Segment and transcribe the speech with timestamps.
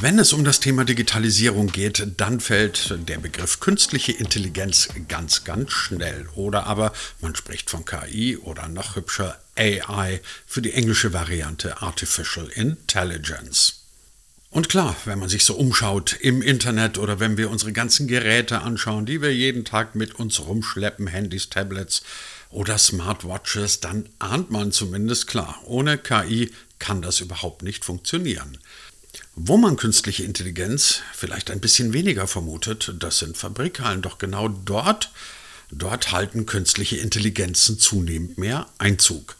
[0.00, 5.72] Wenn es um das Thema Digitalisierung geht, dann fällt der Begriff künstliche Intelligenz ganz, ganz
[5.72, 6.28] schnell.
[6.36, 12.46] Oder aber man spricht von KI oder noch hübscher AI für die englische Variante Artificial
[12.46, 13.86] Intelligence.
[14.50, 18.60] Und klar, wenn man sich so umschaut im Internet oder wenn wir unsere ganzen Geräte
[18.60, 22.04] anschauen, die wir jeden Tag mit uns rumschleppen, Handys, Tablets
[22.50, 28.58] oder Smartwatches, dann ahnt man zumindest klar, ohne KI kann das überhaupt nicht funktionieren.
[29.34, 35.10] Wo man künstliche Intelligenz vielleicht ein bisschen weniger vermutet, das sind Fabrikhallen, doch genau dort,
[35.70, 39.36] dort halten künstliche Intelligenzen zunehmend mehr Einzug.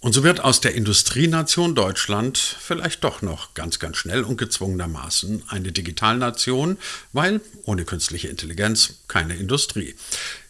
[0.00, 5.42] Und so wird aus der Industrienation Deutschland vielleicht doch noch ganz, ganz schnell und gezwungenermaßen
[5.48, 6.78] eine Digitalnation,
[7.12, 9.96] weil ohne künstliche Intelligenz keine Industrie.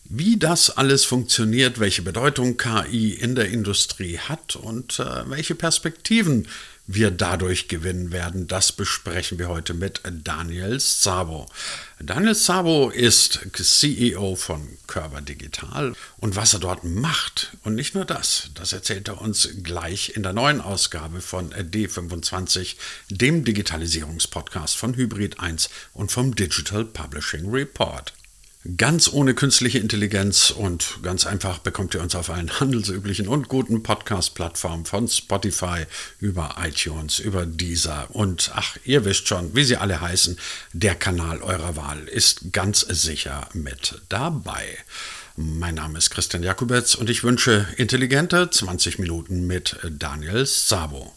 [0.05, 6.46] Wie das alles funktioniert, welche Bedeutung KI in der Industrie hat und äh, welche Perspektiven
[6.88, 11.46] wir dadurch gewinnen werden, das besprechen wir heute mit Daniel Szabo.
[12.01, 18.07] Daniel Szabo ist CEO von Körber Digital und was er dort macht und nicht nur
[18.07, 22.76] das, das erzählt er uns gleich in der neuen Ausgabe von D25,
[23.10, 28.15] dem Digitalisierungspodcast von Hybrid 1 und vom Digital Publishing Report.
[28.76, 33.84] Ganz ohne künstliche Intelligenz und ganz einfach bekommt ihr uns auf allen handelsüblichen und guten
[33.84, 35.84] Podcast-Plattformen von Spotify
[36.18, 40.36] über iTunes, über Deezer und ach, ihr wisst schon, wie sie alle heißen,
[40.73, 44.76] der Kanal eurer Wahl ist ganz sicher mit dabei.
[45.36, 51.14] Mein Name ist Christian Jakubetz und ich wünsche intelligente 20 Minuten mit Daniel Sabo.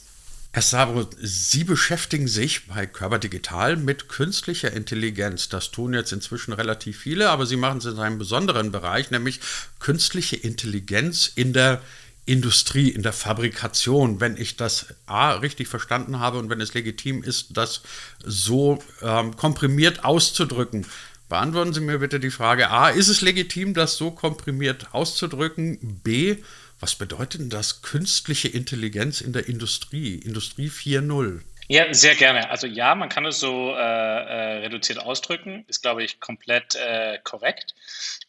[0.53, 5.47] Herr Sabro, Sie beschäftigen sich bei Körper Digital mit künstlicher Intelligenz.
[5.47, 9.39] Das tun jetzt inzwischen relativ viele, aber Sie machen es in einem besonderen Bereich, nämlich
[9.79, 11.81] künstliche Intelligenz in der
[12.25, 14.19] Industrie, in der Fabrikation.
[14.19, 17.81] Wenn ich das A richtig verstanden habe und wenn es legitim ist, das
[18.21, 20.85] so ähm, komprimiert auszudrücken.
[21.29, 26.01] Beantworten Sie mir bitte die Frage A, ist es legitim, das so komprimiert auszudrücken?
[26.03, 26.39] B,
[26.81, 31.41] was bedeutet denn das künstliche Intelligenz in der Industrie, Industrie 4.0?
[31.67, 32.49] Ja, sehr gerne.
[32.49, 37.17] Also ja, man kann es so äh, äh, reduziert ausdrücken, ist, glaube ich, komplett äh,
[37.23, 37.75] korrekt.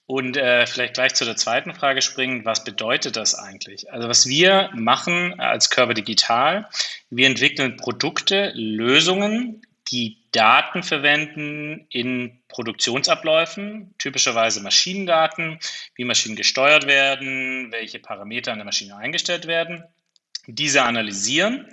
[0.07, 3.91] Und äh, vielleicht gleich zu der zweiten Frage springen, was bedeutet das eigentlich?
[3.93, 6.69] Also was wir machen als Körper Digital,
[7.11, 15.59] wir entwickeln Produkte, Lösungen, die Daten verwenden in Produktionsabläufen, typischerweise Maschinendaten,
[15.95, 19.85] wie Maschinen gesteuert werden, welche Parameter an der Maschine eingestellt werden,
[20.47, 21.71] diese analysieren,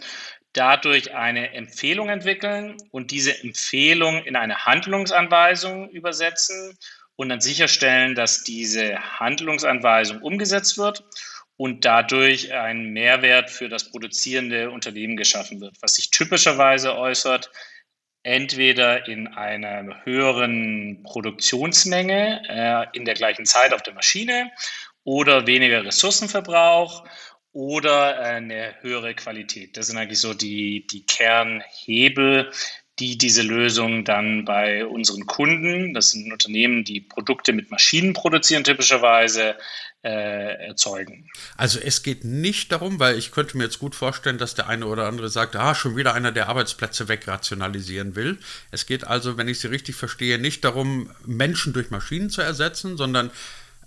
[0.53, 6.77] dadurch eine Empfehlung entwickeln und diese Empfehlung in eine Handlungsanweisung übersetzen
[7.15, 11.03] und dann sicherstellen, dass diese Handlungsanweisung umgesetzt wird
[11.55, 17.51] und dadurch ein Mehrwert für das produzierende Unternehmen geschaffen wird, was sich typischerweise äußert
[18.23, 24.51] entweder in einer höheren Produktionsmenge äh, in der gleichen Zeit auf der Maschine
[25.03, 27.07] oder weniger Ressourcenverbrauch
[27.51, 29.75] oder eine höhere Qualität.
[29.77, 32.51] Das sind eigentlich so die, die Kernhebel,
[32.99, 38.63] die diese Lösung dann bei unseren Kunden, das sind Unternehmen, die Produkte mit Maschinen produzieren
[38.63, 39.55] typischerweise,
[40.01, 41.29] äh, erzeugen.
[41.57, 44.85] Also es geht nicht darum, weil ich könnte mir jetzt gut vorstellen, dass der eine
[44.85, 48.37] oder andere sagt, ah, schon wieder einer, der Arbeitsplätze wegrationalisieren will.
[48.71, 52.95] Es geht also, wenn ich Sie richtig verstehe, nicht darum, Menschen durch Maschinen zu ersetzen,
[52.95, 53.29] sondern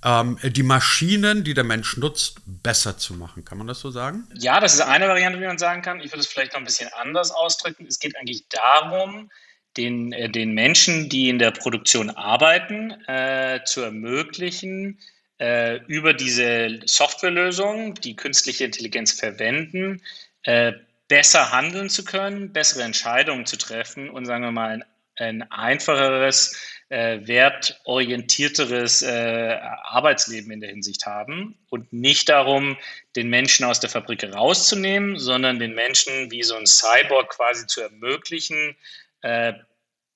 [0.04, 3.44] ähm, die Maschinen, die der Mensch nutzt, besser zu machen.
[3.44, 4.28] Kann man das so sagen?
[4.34, 6.00] Ja, das ist eine Variante, wie man sagen kann.
[6.00, 7.86] Ich würde es vielleicht noch ein bisschen anders ausdrücken.
[7.86, 9.30] Es geht eigentlich darum,
[9.76, 14.98] den, äh, den Menschen, die in der Produktion arbeiten, äh, zu ermöglichen,
[15.38, 20.02] äh, über diese Softwarelösung, die künstliche Intelligenz verwenden,
[20.42, 20.72] äh,
[21.08, 24.84] besser handeln zu können, bessere Entscheidungen zu treffen und sagen wir mal
[25.16, 26.56] ein, ein einfacheres
[26.88, 32.76] äh, wertorientierteres äh, Arbeitsleben in der Hinsicht haben und nicht darum,
[33.16, 37.80] den Menschen aus der Fabrik rauszunehmen, sondern den Menschen wie so ein Cyborg quasi zu
[37.80, 38.76] ermöglichen,
[39.22, 39.54] äh,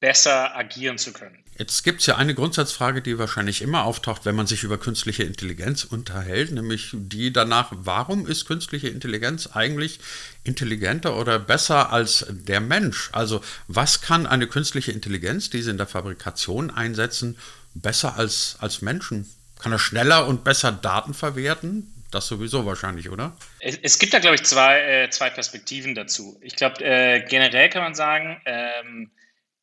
[0.00, 1.42] besser agieren zu können.
[1.58, 5.22] Jetzt gibt es ja eine Grundsatzfrage, die wahrscheinlich immer auftaucht, wenn man sich über künstliche
[5.22, 10.00] Intelligenz unterhält, nämlich die danach, warum ist künstliche Intelligenz eigentlich
[10.44, 13.08] intelligenter oder besser als der Mensch?
[13.12, 17.38] Also was kann eine künstliche Intelligenz, die sie in der Fabrikation einsetzen,
[17.74, 19.26] besser als, als Menschen?
[19.58, 21.92] Kann er schneller und besser Daten verwerten?
[22.10, 23.34] Das sowieso wahrscheinlich, oder?
[23.60, 26.38] Es, es gibt da, glaube ich, zwei, äh, zwei Perspektiven dazu.
[26.42, 29.10] Ich glaube, äh, generell kann man sagen, ähm,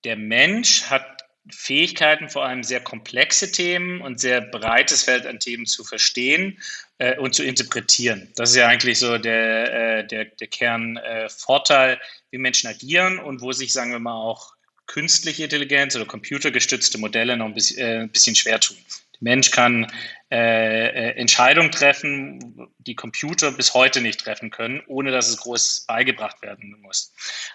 [0.04, 5.66] der Mensch hat Fähigkeiten, vor allem sehr komplexe Themen und sehr breites Feld an Themen
[5.66, 6.58] zu verstehen
[7.00, 8.32] äh, und zu interpretieren.
[8.36, 12.00] Das ist ja eigentlich so der, äh, der, der Kernvorteil, äh,
[12.32, 14.54] wie Menschen agieren und wo sich, sagen wir mal, auch
[14.88, 18.78] künstliche Intelligenz oder computergestützte Modelle noch ein bisschen, äh, ein bisschen schwer tun.
[19.24, 19.88] Mensch kann
[20.32, 25.86] äh, äh, Entscheidungen treffen, die Computer bis heute nicht treffen können, ohne dass es groß
[25.88, 27.14] beigebracht werden muss.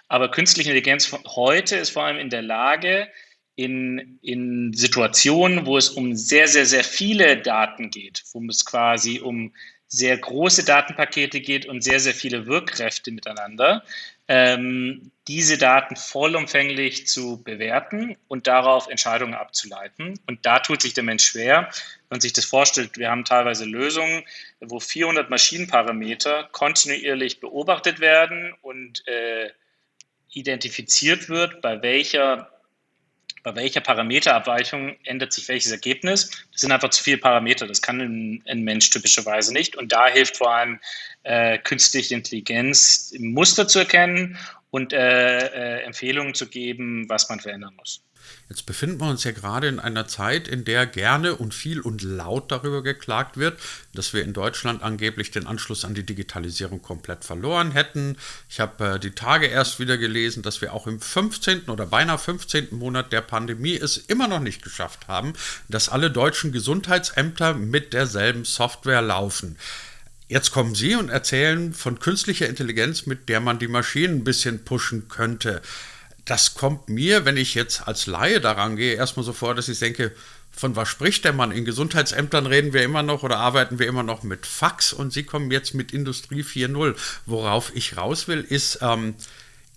[0.08, 3.08] Aber künstliche Intelligenz heute ist vor allem in der Lage,
[3.54, 9.20] in, in Situationen, wo es um sehr, sehr, sehr viele Daten geht, wo es quasi
[9.20, 9.52] um
[9.88, 13.82] sehr große Datenpakete geht und sehr, sehr viele Wirkkräfte miteinander,
[14.28, 20.18] ähm, diese Daten vollumfänglich zu bewerten und darauf Entscheidungen abzuleiten.
[20.26, 21.68] Und da tut sich der Mensch schwer.
[22.08, 24.22] Wenn man sich das vorstellt, wir haben teilweise Lösungen,
[24.60, 29.50] wo 400 Maschinenparameter kontinuierlich beobachtet werden und äh,
[30.30, 32.50] identifiziert wird, bei welcher
[33.42, 36.30] bei welcher Parameterabweichung ändert sich welches Ergebnis.
[36.52, 37.66] Das sind einfach zu viele Parameter.
[37.66, 39.76] Das kann ein, ein Mensch typischerweise nicht.
[39.76, 40.80] Und da hilft vor allem
[41.22, 44.38] äh, künstliche Intelligenz, Muster zu erkennen
[44.70, 48.02] und äh, äh, Empfehlungen zu geben, was man verändern muss.
[48.48, 52.02] Jetzt befinden wir uns ja gerade in einer Zeit, in der gerne und viel und
[52.02, 53.58] laut darüber geklagt wird,
[53.92, 58.16] dass wir in Deutschland angeblich den Anschluss an die Digitalisierung komplett verloren hätten.
[58.48, 61.66] Ich habe äh, die Tage erst wieder gelesen, dass wir auch im 15.
[61.68, 62.68] oder beinahe 15.
[62.70, 65.34] Monat der Pandemie es immer noch nicht geschafft haben,
[65.68, 69.58] dass alle deutschen Gesundheitsämter mit derselben Software laufen.
[70.28, 74.64] Jetzt kommen Sie und erzählen von künstlicher Intelligenz, mit der man die Maschinen ein bisschen
[74.64, 75.60] pushen könnte
[76.28, 79.78] das kommt mir, wenn ich jetzt als Laie daran gehe, erstmal so vor, dass ich
[79.78, 80.12] denke,
[80.50, 81.52] von was spricht der Mann?
[81.52, 85.22] In Gesundheitsämtern reden wir immer noch oder arbeiten wir immer noch mit Fax und Sie
[85.22, 86.96] kommen jetzt mit Industrie 4.0.
[87.26, 89.14] Worauf ich raus will, ist, ähm,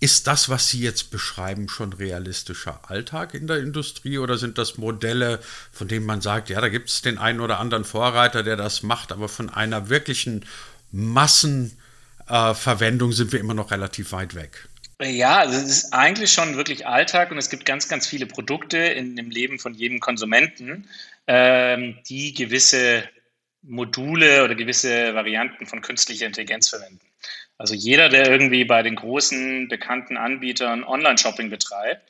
[0.00, 4.76] ist das, was Sie jetzt beschreiben, schon realistischer Alltag in der Industrie oder sind das
[4.76, 5.38] Modelle,
[5.70, 8.82] von denen man sagt, ja, da gibt es den einen oder anderen Vorreiter, der das
[8.82, 10.44] macht, aber von einer wirklichen
[10.90, 14.68] Massenverwendung äh, sind wir immer noch relativ weit weg?
[15.04, 18.78] Ja, also es ist eigentlich schon wirklich Alltag und es gibt ganz, ganz viele Produkte
[18.78, 20.88] in dem Leben von jedem Konsumenten,
[21.26, 23.08] ähm, die gewisse
[23.62, 27.06] Module oder gewisse Varianten von künstlicher Intelligenz verwenden.
[27.58, 32.02] Also jeder, der irgendwie bei den großen bekannten Anbietern Online-Shopping betreibt,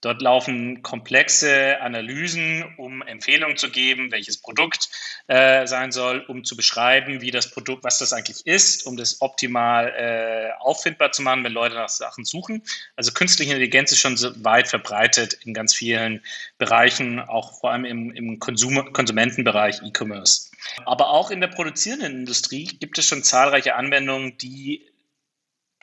[0.00, 4.88] Dort laufen komplexe Analysen, um Empfehlungen zu geben, welches Produkt
[5.26, 9.20] äh, sein soll, um zu beschreiben, wie das Produkt, was das eigentlich ist, um das
[9.20, 12.62] optimal äh, auffindbar zu machen, wenn Leute nach Sachen suchen.
[12.94, 16.22] Also künstliche Intelligenz ist schon so weit verbreitet in ganz vielen
[16.58, 20.52] Bereichen, auch vor allem im, im Konsum Konsumentenbereich E-Commerce.
[20.86, 24.86] Aber auch in der produzierenden Industrie gibt es schon zahlreiche Anwendungen, die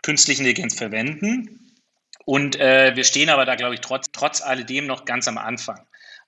[0.04, 1.65] künstliche Intelligenz verwenden
[2.26, 5.80] und äh, wir stehen aber da, glaube ich, trotz, trotz alledem noch ganz am Anfang.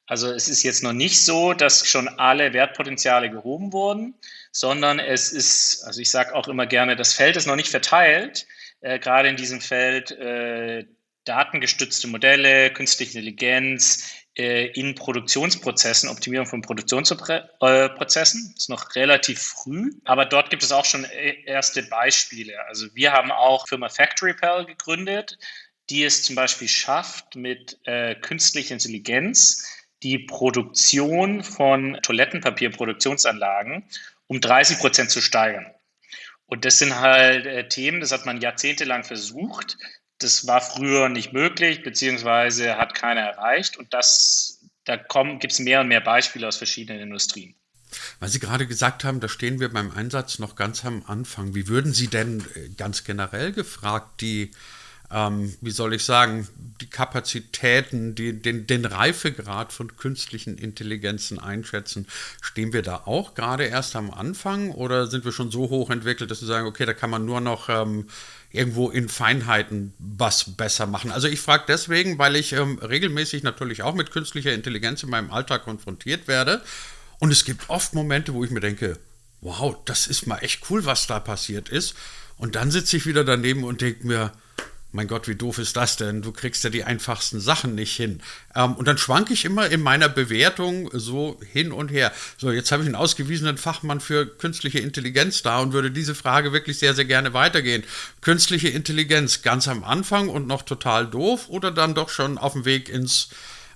[0.06, 4.16] Also es ist jetzt noch nicht so, dass schon alle Wertpotenziale gehoben wurden,
[4.52, 8.48] sondern es ist, also ich sage auch immer gerne, das Feld ist noch nicht verteilt.
[8.80, 10.86] Äh, gerade in diesem Feld äh,
[11.26, 18.52] datengestützte Modelle, künstliche Intelligenz äh, in Produktionsprozessen, Optimierung von Produktionsprozessen.
[18.54, 22.54] Das ist noch relativ früh, aber dort gibt es auch schon äh, erste Beispiele.
[22.68, 25.38] Also wir haben auch Firma FactoryPal gegründet
[25.90, 29.66] die es zum Beispiel schafft, mit äh, künstlicher Intelligenz
[30.04, 33.86] die Produktion von Toilettenpapierproduktionsanlagen
[34.28, 35.66] um 30 Prozent zu steigern.
[36.46, 39.78] Und das sind halt äh, Themen, das hat man jahrzehntelang versucht.
[40.20, 43.78] Das war früher nicht möglich, beziehungsweise hat keiner erreicht.
[43.78, 47.56] Und das, da gibt es mehr und mehr Beispiele aus verschiedenen Industrien.
[48.20, 51.56] Weil Sie gerade gesagt haben, da stehen wir beim Einsatz noch ganz am Anfang.
[51.56, 54.52] Wie würden Sie denn äh, ganz generell gefragt die
[55.12, 56.48] ähm, wie soll ich sagen,
[56.82, 62.08] die Kapazitäten, die, den, den Reifegrad von künstlichen Intelligenzen einschätzen.
[62.42, 66.30] Stehen wir da auch gerade erst am Anfang oder sind wir schon so hoch entwickelt,
[66.30, 68.08] dass wir sagen, okay, da kann man nur noch ähm,
[68.52, 71.12] irgendwo in Feinheiten was besser machen?
[71.12, 75.32] Also ich frage deswegen, weil ich ähm, regelmäßig natürlich auch mit künstlicher Intelligenz in meinem
[75.32, 76.62] Alltag konfrontiert werde.
[77.20, 79.00] Und es gibt oft Momente, wo ich mir denke,
[79.42, 81.96] wow, das ist mal echt cool, was da passiert ist.
[82.38, 84.32] Und dann sitze ich wieder daneben und denke mir,
[84.98, 86.24] mein Gott, wie doof ist das denn?
[86.24, 88.20] Du kriegst ja die einfachsten Sachen nicht hin.
[88.56, 92.12] Ähm, und dann schwanke ich immer in meiner Bewertung so hin und her.
[92.38, 96.52] So, jetzt habe ich einen ausgewiesenen Fachmann für künstliche Intelligenz da und würde diese Frage
[96.52, 97.84] wirklich sehr, sehr gerne weitergehen.
[98.22, 102.66] Künstliche Intelligenz ganz am Anfang und noch total doof oder dann doch schon auf dem
[102.66, 103.30] Weg ins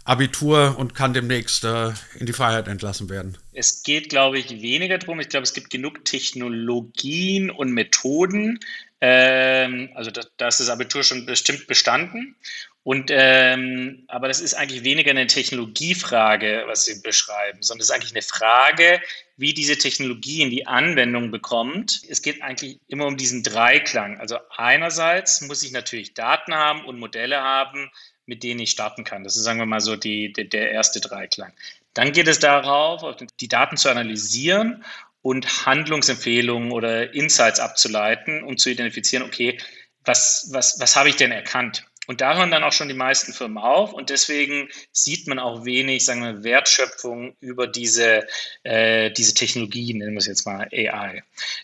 [0.03, 3.37] Abitur und kann demnächst äh, in die Freiheit entlassen werden?
[3.53, 5.19] Es geht, glaube ich, weniger darum.
[5.19, 8.59] Ich glaube, es gibt genug Technologien und Methoden,
[9.01, 12.35] ähm, also da, da, ist das Abitur schon bestimmt bestanden.
[12.83, 17.95] Und ähm, aber das ist eigentlich weniger eine Technologiefrage, was Sie beschreiben, sondern es ist
[17.95, 19.01] eigentlich eine Frage,
[19.37, 22.01] wie diese Technologie in die Anwendung bekommt.
[22.09, 24.19] Es geht eigentlich immer um diesen Dreiklang.
[24.19, 27.91] Also einerseits muss ich natürlich Daten haben und Modelle haben,
[28.25, 29.23] mit denen ich starten kann.
[29.23, 31.53] Das ist, sagen wir mal so, die, die, der erste Dreiklang.
[31.93, 33.03] Dann geht es darauf,
[33.39, 34.83] die Daten zu analysieren
[35.21, 39.57] und Handlungsempfehlungen oder Insights abzuleiten, um zu identifizieren, okay,
[40.03, 41.85] was, was, was habe ich denn erkannt?
[42.07, 45.65] Und da hören dann auch schon die meisten Firmen auf und deswegen sieht man auch
[45.65, 48.27] wenig, sagen wir, Wertschöpfung über diese,
[48.63, 51.23] äh, diese Technologien, nennen wir es jetzt mal AI.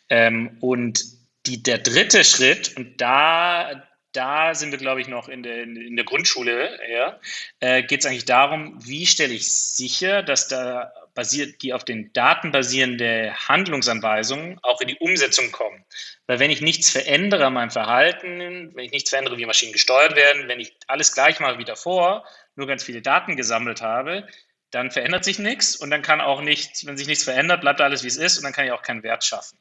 [0.10, 1.04] Ähm, und
[1.48, 5.96] die, der dritte Schritt, und da, da sind wir, glaube ich, noch in der, in
[5.96, 7.20] der Grundschule, ja,
[7.60, 12.14] äh, geht es eigentlich darum, wie stelle ich sicher, dass da basiert, die auf den
[12.14, 15.84] Daten basierende Handlungsanweisungen auch in die Umsetzung kommen.
[16.28, 20.16] Weil wenn ich nichts verändere an meinem Verhalten, wenn ich nichts verändere, wie Maschinen gesteuert
[20.16, 22.24] werden, wenn ich alles gleich mache wie davor,
[22.56, 24.28] nur ganz viele Daten gesammelt habe,
[24.72, 28.04] dann verändert sich nichts und dann kann auch nichts, wenn sich nichts verändert, bleibt alles
[28.04, 29.58] wie es ist und dann kann ich auch keinen Wert schaffen.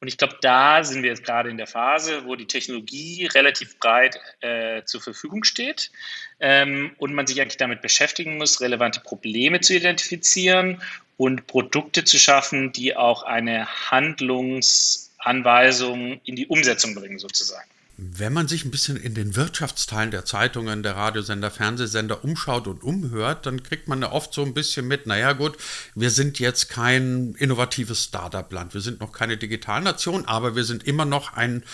[0.00, 3.78] Und ich glaube, da sind wir jetzt gerade in der Phase, wo die Technologie relativ
[3.78, 5.92] breit äh, zur Verfügung steht
[6.40, 10.82] ähm, und man sich eigentlich damit beschäftigen muss, relevante Probleme zu identifizieren
[11.16, 17.71] und Produkte zu schaffen, die auch eine Handlungsanweisung in die Umsetzung bringen, sozusagen.
[17.96, 22.82] Wenn man sich ein bisschen in den Wirtschaftsteilen der Zeitungen, der Radiosender, Fernsehsender umschaut und
[22.82, 25.56] umhört, dann kriegt man da oft so ein bisschen mit, naja gut,
[25.94, 31.04] wir sind jetzt kein innovatives Startup-Land, wir sind noch keine Digitalnation, aber wir sind immer
[31.04, 31.64] noch ein,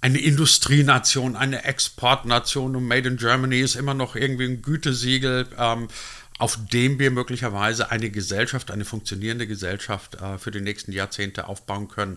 [0.00, 5.46] eine Industrienation, eine Exportnation und Made in Germany ist immer noch irgendwie ein Gütesiegel.
[5.56, 5.88] Ähm,
[6.38, 11.88] auf dem wir möglicherweise eine Gesellschaft, eine funktionierende Gesellschaft äh, für die nächsten Jahrzehnte aufbauen
[11.88, 12.16] können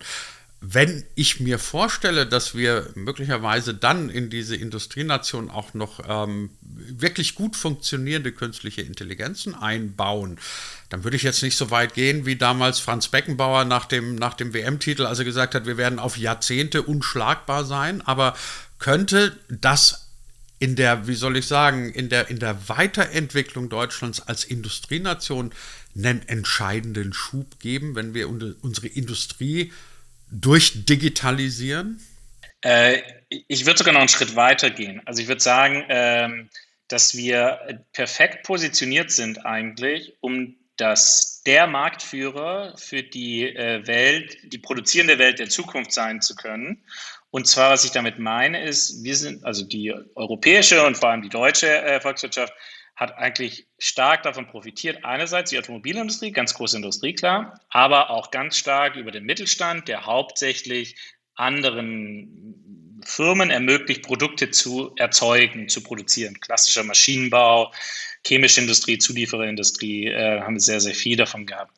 [0.66, 7.36] wenn ich mir vorstelle, dass wir möglicherweise dann in diese Industrienation auch noch ähm, wirklich
[7.36, 10.40] gut funktionierende künstliche Intelligenzen einbauen,
[10.88, 14.36] dann würde ich jetzt nicht so weit gehen wie damals Franz Beckenbauer nach dem, nach
[14.36, 18.34] dem WM-Titel, als er gesagt hat, wir werden auf Jahrzehnte unschlagbar sein, aber
[18.80, 20.08] könnte das
[20.60, 25.52] in der, wie soll ich sagen, in der, in der Weiterentwicklung Deutschlands als Industrienation
[25.94, 29.74] einen entscheidenden Schub geben, wenn wir unsere Industrie
[30.34, 32.02] durchdigitalisieren?
[32.62, 35.02] Äh, ich würde sogar noch einen Schritt weiter gehen.
[35.06, 36.50] Also ich würde sagen, ähm,
[36.88, 44.58] dass wir perfekt positioniert sind eigentlich, um dass der Marktführer für die äh, Welt, die
[44.58, 46.84] produzierende Welt der Zukunft sein zu können.
[47.30, 51.22] Und zwar, was ich damit meine, ist, wir sind, also die europäische und vor allem
[51.22, 52.54] die deutsche äh, Volkswirtschaft,
[52.96, 55.04] hat eigentlich stark davon profitiert.
[55.04, 60.06] Einerseits die Automobilindustrie, ganz große Industrie, klar, aber auch ganz stark über den Mittelstand, der
[60.06, 60.96] hauptsächlich
[61.36, 66.40] anderen Firmen ermöglicht, Produkte zu erzeugen, zu produzieren.
[66.40, 67.74] Klassischer Maschinenbau,
[68.26, 71.76] chemische Industrie, Zuliefererindustrie, äh, haben sehr, sehr viel davon gehabt.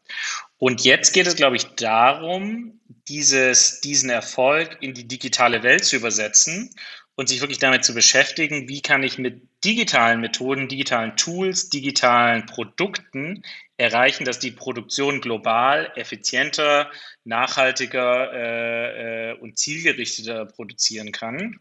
[0.57, 5.95] Und jetzt geht es, glaube ich, darum, dieses, diesen Erfolg in die digitale Welt zu
[5.95, 6.73] übersetzen
[7.15, 12.45] und sich wirklich damit zu beschäftigen, wie kann ich mit digitalen Methoden, digitalen Tools, digitalen
[12.45, 13.43] Produkten
[13.77, 16.91] erreichen, dass die Produktion global effizienter,
[17.23, 21.59] nachhaltiger äh, äh, und zielgerichteter produzieren kann.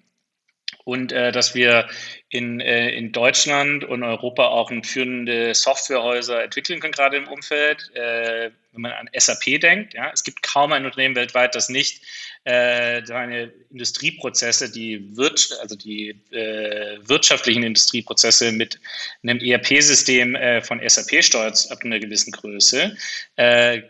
[0.84, 1.88] Und äh, dass wir
[2.28, 7.90] in, äh, in Deutschland und Europa auch führende Softwarehäuser entwickeln können, gerade im Umfeld.
[7.94, 12.02] Äh, wenn man an SAP denkt, ja, es gibt kaum ein Unternehmen weltweit, das nicht
[12.42, 18.80] äh, seine Industrieprozesse, die, Wirt, also die äh, wirtschaftlichen Industrieprozesse mit
[19.22, 22.96] einem ERP-System äh, von SAP steuert ab einer gewissen Größe,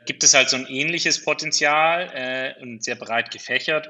[0.07, 3.89] gibt es halt so ein ähnliches Potenzial und sehr breit gefächert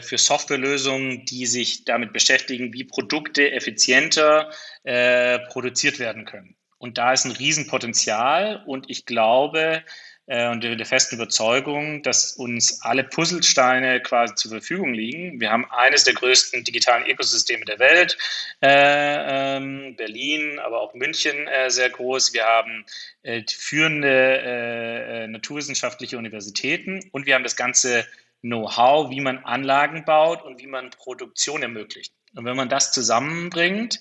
[0.00, 4.50] für Softwarelösungen, die sich damit beschäftigen, wie Produkte effizienter
[5.50, 6.56] produziert werden können.
[6.78, 9.82] Und da ist ein Riesenpotenzial und ich glaube,
[10.26, 15.40] äh, und der festen Überzeugung, dass uns alle Puzzlesteine quasi zur Verfügung liegen.
[15.40, 18.16] Wir haben eines der größten digitalen Ökosysteme der Welt,
[18.62, 22.32] äh, ähm, Berlin, aber auch München äh, sehr groß.
[22.32, 22.86] Wir haben
[23.22, 28.06] äh, führende äh, äh, naturwissenschaftliche Universitäten und wir haben das ganze
[28.44, 32.12] Know-how, wie man Anlagen baut und wie man Produktion ermöglicht.
[32.36, 34.00] Und wenn man das zusammenbringt,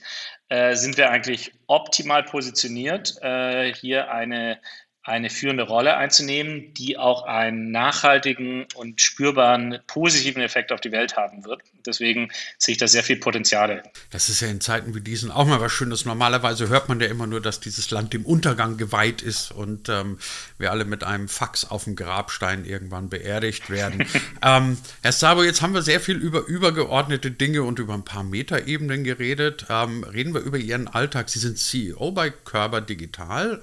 [0.50, 4.60] äh, sind wir eigentlich optimal positioniert, äh, hier eine
[5.04, 11.18] eine führende Rolle einzunehmen, die auch einen nachhaltigen und spürbaren positiven Effekt auf die Welt
[11.18, 11.62] haben wird.
[11.86, 13.84] Deswegen sehe ich da sehr viel Potenziale.
[14.12, 16.06] Das ist ja in Zeiten wie diesen auch mal was Schönes.
[16.06, 20.20] Normalerweise hört man ja immer nur, dass dieses Land dem Untergang geweiht ist und ähm,
[20.58, 24.08] wir alle mit einem Fax auf dem Grabstein irgendwann beerdigt werden.
[24.42, 28.24] ähm, Herr Sabo, jetzt haben wir sehr viel über übergeordnete Dinge und über ein paar
[28.24, 29.66] Metaebenen geredet.
[29.70, 31.30] Ähm, reden wir über Ihren Alltag.
[31.30, 33.60] Sie sind CEO bei Körper Digital.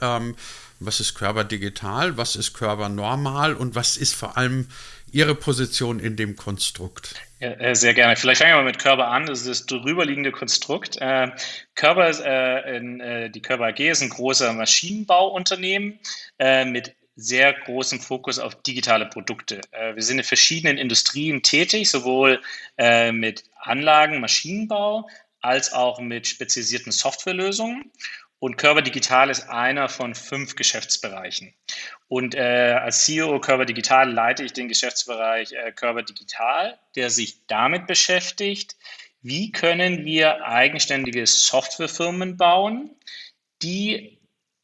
[0.82, 4.68] Was ist Körper digital, was ist Körper normal und was ist vor allem
[5.12, 7.14] Ihre Position in dem Konstrukt?
[7.38, 8.16] Ja, äh, sehr gerne.
[8.16, 9.26] Vielleicht fangen wir mal mit Körper an.
[9.26, 10.96] Das ist das drüberliegende Konstrukt.
[10.96, 11.28] Äh,
[11.74, 15.98] Körper, äh, die Körper AG ist ein großer Maschinenbauunternehmen
[16.66, 19.60] mit sehr großem Fokus auf digitale Produkte.
[19.94, 22.40] Wir sind in verschiedenen Industrien tätig, sowohl
[23.12, 25.06] mit Anlagen, Maschinenbau,
[25.42, 27.90] als auch mit spezialisierten Softwarelösungen.
[28.40, 31.54] Und Körper Digital ist einer von fünf Geschäftsbereichen.
[32.08, 37.46] Und äh, als CEO Körper Digital leite ich den Geschäftsbereich äh, Körper Digital, der sich
[37.46, 38.76] damit beschäftigt,
[39.20, 42.96] wie können wir eigenständige Softwarefirmen bauen,
[43.62, 44.18] die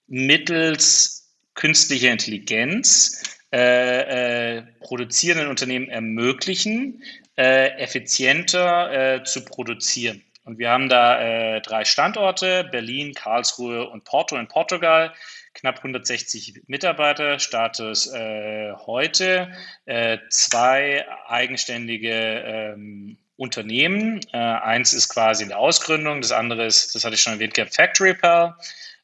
[0.06, 7.02] mittels künstlicher Intelligenz äh, äh, produzierenden Unternehmen ermöglichen,
[7.36, 10.22] äh, effizienter äh, zu produzieren.
[10.46, 15.12] Und wir haben da äh, drei Standorte, Berlin, Karlsruhe und Porto in Portugal.
[15.54, 19.50] Knapp 160 Mitarbeiter, Status äh, heute,
[19.86, 24.20] äh, zwei eigenständige ähm, Unternehmen.
[24.32, 27.56] Äh, eins ist quasi in der Ausgründung, das andere ist, das hatte ich schon erwähnt,
[27.74, 28.54] Factory Pal.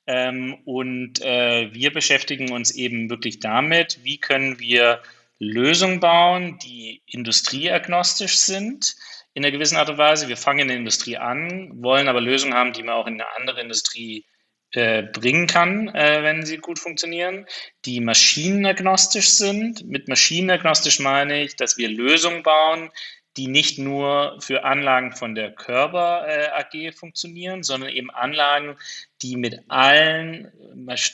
[0.06, 5.02] Ähm, und äh, wir beschäftigen uns eben wirklich damit, wie können wir
[5.38, 8.94] Lösungen bauen, die industrieagnostisch sind,
[9.34, 10.28] in einer gewissen Art und Weise.
[10.28, 13.26] Wir fangen in der Industrie an, wollen aber Lösungen haben, die man auch in eine
[13.36, 14.26] andere Industrie
[14.72, 17.46] äh, bringen kann, äh, wenn sie gut funktionieren,
[17.84, 19.84] die maschinenagnostisch sind.
[19.86, 22.90] Mit maschinenagnostisch meine ich, dass wir Lösungen bauen,
[23.36, 28.76] die nicht nur für Anlagen von der Körper äh, AG funktionieren, sondern eben Anlagen,
[29.22, 30.52] die mit allen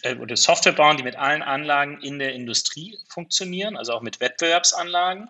[0.02, 4.20] äh, oder Software bauen, die mit allen Anlagen in der Industrie funktionieren, also auch mit
[4.20, 5.28] Wettbewerbsanlagen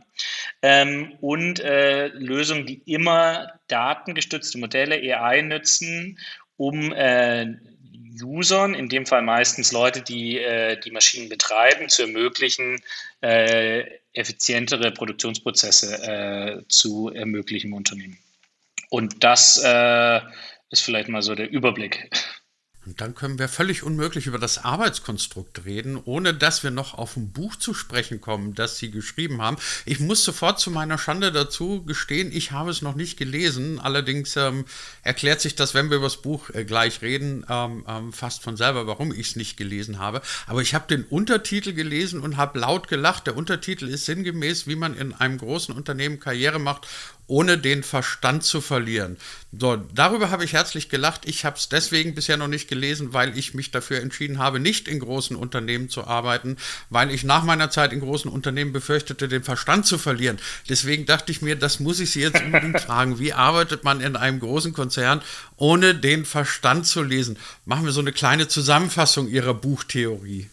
[0.62, 6.18] ähm, und äh, Lösungen, die immer datengestützte Modelle AI nützen,
[6.57, 7.54] um äh,
[8.22, 12.82] Usern, in dem Fall meistens Leute, die äh, die Maschinen betreiben, zu ermöglichen,
[13.20, 18.18] äh, effizientere Produktionsprozesse äh, zu ermöglichen im Unternehmen.
[18.90, 20.20] Und das äh,
[20.70, 22.10] ist vielleicht mal so der Überblick.
[22.88, 27.18] Und dann können wir völlig unmöglich über das Arbeitskonstrukt reden, ohne dass wir noch auf
[27.18, 29.59] ein Buch zu sprechen kommen, das Sie geschrieben haben.
[29.85, 33.79] Ich muss sofort zu meiner Schande dazu gestehen, ich habe es noch nicht gelesen.
[33.79, 34.64] Allerdings ähm,
[35.03, 38.57] erklärt sich das, wenn wir über das Buch äh, gleich reden, ähm, ähm, fast von
[38.57, 40.22] selber, warum ich es nicht gelesen habe.
[40.46, 43.27] Aber ich habe den Untertitel gelesen und habe laut gelacht.
[43.27, 46.87] Der Untertitel ist sinngemäß, wie man in einem großen Unternehmen Karriere macht
[47.28, 49.16] ohne den Verstand zu verlieren.
[49.56, 51.22] So, darüber habe ich herzlich gelacht.
[51.24, 54.88] Ich habe es deswegen bisher noch nicht gelesen, weil ich mich dafür entschieden habe, nicht
[54.88, 56.56] in großen Unternehmen zu arbeiten,
[56.90, 60.38] weil ich nach meiner Zeit in großen Unternehmen befürchtete, den Verstand zu verlieren.
[60.68, 63.18] Deswegen dachte ich mir, das muss ich Sie jetzt unbedingt fragen.
[63.18, 65.22] Wie arbeitet man in einem großen Konzern,
[65.56, 67.38] ohne den Verstand zu lesen?
[67.64, 70.48] Machen wir so eine kleine Zusammenfassung Ihrer Buchtheorie.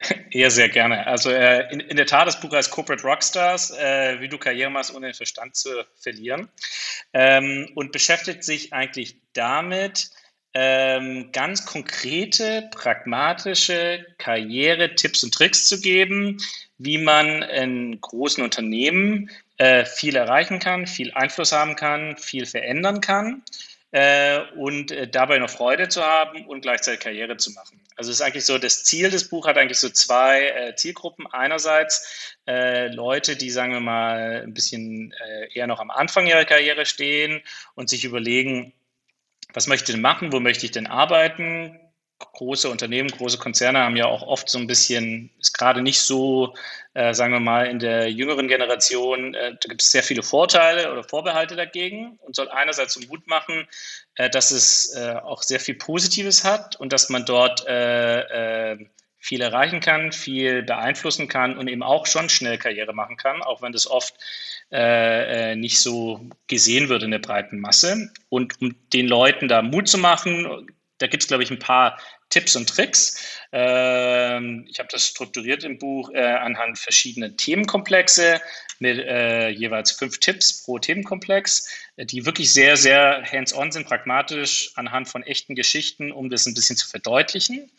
[0.30, 1.06] Eher sehr gerne.
[1.06, 4.70] Also äh, in, in, der Tat, das Buch heißt Corporate Rockstars, äh, wie du Karriere
[4.70, 6.48] machst, ohne den Verstand zu verlieren.
[7.12, 10.10] Ähm, und beschäftigt sich eigentlich damit,
[10.54, 16.38] ähm, ganz konkrete, pragmatische Karriere-Tipps und Tricks zu geben,
[16.78, 23.00] wie man in großen Unternehmen äh, viel erreichen kann, viel Einfluss haben kann, viel verändern
[23.00, 23.42] kann
[24.56, 27.80] und äh, dabei noch Freude zu haben und gleichzeitig Karriere zu machen.
[27.96, 31.26] Also es ist eigentlich so, das Ziel des Buches hat eigentlich so zwei äh, Zielgruppen.
[31.28, 36.44] Einerseits äh, Leute, die, sagen wir mal, ein bisschen äh, eher noch am Anfang ihrer
[36.44, 37.42] Karriere stehen
[37.74, 38.74] und sich überlegen,
[39.54, 41.80] was möchte ich denn machen, wo möchte ich denn arbeiten,
[42.18, 46.54] große Unternehmen, große Konzerne haben ja auch oft so ein bisschen, ist gerade nicht so,
[46.94, 50.90] äh, sagen wir mal, in der jüngeren Generation, äh, da gibt es sehr viele Vorteile
[50.90, 53.68] oder Vorbehalte dagegen und soll einerseits so Mut machen,
[54.14, 58.86] äh, dass es äh, auch sehr viel Positives hat und dass man dort äh, äh,
[59.18, 63.60] viel erreichen kann, viel beeinflussen kann und eben auch schon schnell Karriere machen kann, auch
[63.60, 64.14] wenn das oft
[64.68, 68.10] nicht so gesehen wird in der breiten Masse.
[68.30, 70.66] Und um den Leuten da Mut zu machen,
[70.98, 71.98] da gibt es, glaube ich, ein paar
[72.30, 73.40] Tipps und Tricks.
[73.52, 78.40] Ähm, ich habe das strukturiert im Buch äh, anhand verschiedener Themenkomplexe
[78.78, 84.72] mit äh, jeweils fünf Tipps pro Themenkomplex, äh, die wirklich sehr, sehr hands-on sind, pragmatisch
[84.74, 87.70] anhand von echten Geschichten, um das ein bisschen zu verdeutlichen.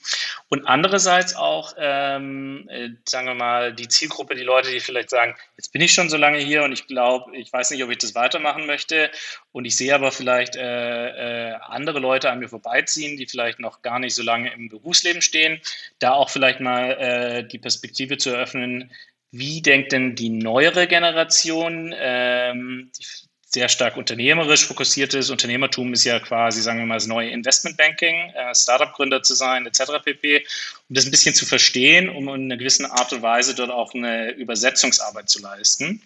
[0.50, 5.36] Und andererseits auch, ähm, äh, sagen wir mal, die Zielgruppe, die Leute, die vielleicht sagen,
[5.58, 7.98] jetzt bin ich schon so lange hier und ich glaube, ich weiß nicht, ob ich
[8.00, 9.12] das weitermachen möchte.
[9.52, 13.82] Und ich sehe aber vielleicht äh, äh, andere Leute an mir vorbeiziehen, die vielleicht noch
[13.82, 15.57] gar nicht so lange im Berufsleben stehen.
[16.00, 18.92] Da auch vielleicht mal die Perspektive zu eröffnen,
[19.32, 23.06] wie denkt denn die neuere Generation, ähm, die
[23.50, 25.30] sehr stark unternehmerisch fokussiert ist?
[25.30, 30.04] Unternehmertum ist ja quasi, sagen wir mal, das neue Investmentbanking, äh, Startup-Gründer zu sein, etc.
[30.04, 30.46] pp.
[30.90, 33.94] um das ein bisschen zu verstehen, um in einer gewissen Art und Weise dort auch
[33.94, 36.02] eine Übersetzungsarbeit zu leisten.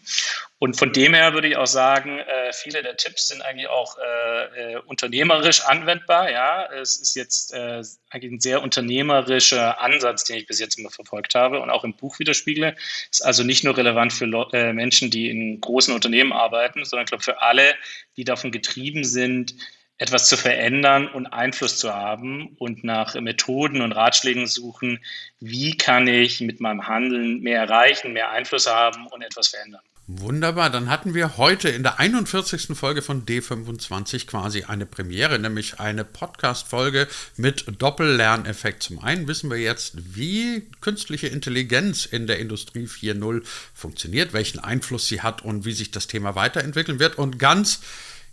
[0.63, 3.97] Und von dem her würde ich auch sagen, äh, viele der Tipps sind eigentlich auch
[3.97, 6.29] äh, äh, unternehmerisch anwendbar.
[6.29, 10.91] Ja, es ist jetzt äh, eigentlich ein sehr unternehmerischer Ansatz, den ich bis jetzt immer
[10.91, 12.75] verfolgt habe und auch im Buch widerspiegle.
[13.09, 17.09] Ist also nicht nur relevant für äh, Menschen, die in großen Unternehmen arbeiten, sondern ich
[17.09, 17.73] glaube für alle,
[18.15, 19.55] die davon getrieben sind,
[19.97, 25.03] etwas zu verändern und Einfluss zu haben und nach Methoden und Ratschlägen suchen,
[25.39, 29.81] wie kann ich mit meinem Handeln mehr erreichen, mehr Einfluss haben und etwas verändern.
[30.19, 32.77] Wunderbar, dann hatten wir heute in der 41.
[32.77, 38.83] Folge von D25 quasi eine Premiere, nämlich eine Podcast-Folge mit Doppellerneffekt.
[38.83, 43.43] Zum einen wissen wir jetzt, wie künstliche Intelligenz in der Industrie 4.0
[43.73, 47.17] funktioniert, welchen Einfluss sie hat und wie sich das Thema weiterentwickeln wird.
[47.17, 47.79] Und ganz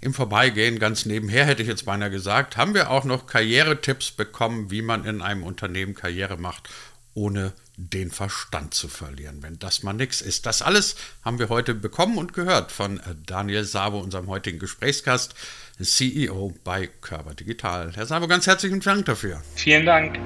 [0.00, 4.72] im Vorbeigehen, ganz nebenher hätte ich jetzt beinahe gesagt, haben wir auch noch Karrieretipps bekommen,
[4.72, 6.68] wie man in einem Unternehmen Karriere macht,
[7.14, 10.46] ohne den Verstand zu verlieren, wenn das mal nichts ist.
[10.46, 15.34] Das alles haben wir heute bekommen und gehört von äh, Daniel Sabo, unserem heutigen Gesprächsgast,
[15.80, 17.92] CEO bei Körper Digital.
[17.94, 19.40] Herr Sabo, ganz herzlichen Dank dafür.
[19.54, 20.18] Vielen Dank.